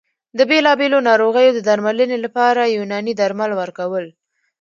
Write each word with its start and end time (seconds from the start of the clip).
د 0.37 0.39
بېلابېلو 0.49 0.97
ناروغیو 1.09 1.55
د 1.55 1.59
درملنې 1.67 2.17
لپاره 2.25 2.61
یوناني 2.75 3.13
درمل 3.21 3.51
ورکول 3.61 4.05